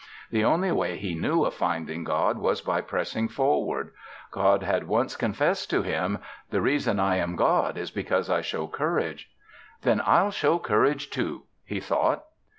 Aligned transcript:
The 0.31 0.43
only 0.43 0.71
way 0.71 0.97
he 0.97 1.13
knew 1.13 1.45
of 1.45 1.53
finding 1.53 2.03
God 2.03 2.39
was 2.39 2.59
by 2.61 2.81
pressing 2.81 3.27
forward. 3.27 3.91
God 4.31 4.63
had 4.63 4.87
once 4.87 5.15
confessed 5.15 5.69
to 5.69 5.83
him, 5.83 6.17
"The 6.49 6.59
reason 6.59 6.99
I 6.99 7.17
am 7.17 7.35
God 7.35 7.77
is 7.77 7.91
because 7.91 8.27
I 8.27 8.41
show 8.41 8.65
courage." 8.67 9.29
"Then 9.83 10.01
I'll 10.03 10.31
show 10.31 10.57
courage, 10.57 11.11
too," 11.11 11.43
he 11.63 11.79
thought. 11.79 12.23